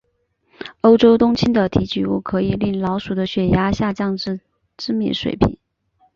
[0.81, 4.39] 欧洲冬青的提取物可以令老鼠的血压下降至
[4.75, 5.59] 致命水平。